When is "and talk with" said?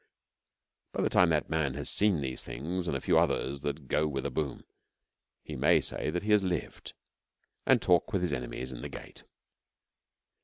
7.67-8.23